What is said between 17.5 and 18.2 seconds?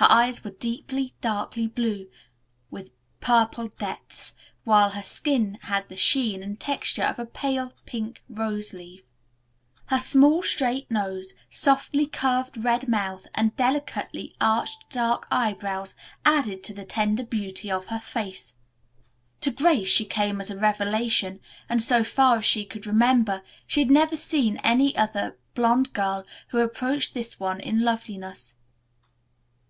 of her